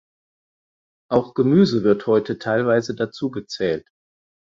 [1.11, 3.87] Auch Gemüse wird heute teilweise dazugezählt.